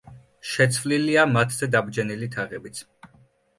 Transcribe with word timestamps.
შეცვლილია 0.53 1.27
მათზე 1.35 1.71
დაბჯენილი 1.77 2.33
თაღებიც. 2.39 2.85